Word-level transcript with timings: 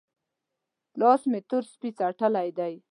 لاس 0.99 1.21
مې 1.31 1.39
تور 1.49 1.63
سپۍ 1.71 1.89
څټلی 1.97 2.49
دی؟ 2.57 2.73